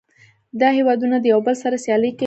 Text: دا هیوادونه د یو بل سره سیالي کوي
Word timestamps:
دا 0.59 0.67
هیوادونه 0.77 1.15
د 1.19 1.25
یو 1.33 1.39
بل 1.45 1.55
سره 1.63 1.75
سیالي 1.83 2.09
کوي 2.11 2.19